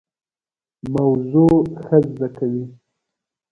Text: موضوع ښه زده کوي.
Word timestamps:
موضوع 0.93 1.55
ښه 1.83 1.97
زده 2.11 2.27
کوي. 2.37 2.65